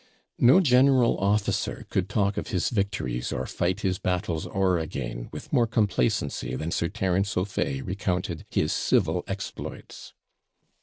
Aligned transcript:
No 0.39 0.61
general 0.61 1.15
officer 1.19 1.85
could 1.91 2.09
talk 2.09 2.35
of 2.35 2.47
his 2.47 2.71
victories, 2.71 3.31
or 3.31 3.45
fight 3.45 3.81
his 3.81 3.99
battles 3.99 4.47
o'er 4.47 4.79
again, 4.79 5.29
with 5.31 5.53
more 5.53 5.67
complacency 5.67 6.55
than 6.55 6.71
Sir 6.71 6.87
Terence 6.87 7.37
O'Fay 7.37 7.83
recounted 7.83 8.47
his 8.49 8.73
CIVIL 8.73 9.23
exploits. 9.27 10.13